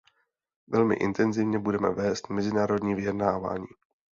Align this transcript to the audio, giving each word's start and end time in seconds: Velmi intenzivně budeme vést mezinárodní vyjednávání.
Velmi 0.67 0.95
intenzivně 0.95 1.59
budeme 1.59 1.89
vést 1.89 2.29
mezinárodní 2.29 2.95
vyjednávání. 2.95 3.65